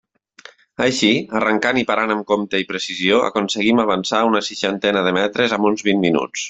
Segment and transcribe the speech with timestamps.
[0.85, 5.73] Així, arrencant i parant amb compte i precisió aconseguim avançar una seixantena de metres en
[5.73, 6.37] uns vint minuts.